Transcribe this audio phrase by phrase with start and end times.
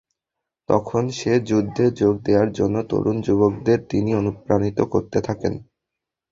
[0.69, 5.53] তখন থেকে যুদ্ধে যোগ দেওয়ার জন্য তরুণ-যুবকদের তিনি অনুপ্রাণিত করতে থাকেন।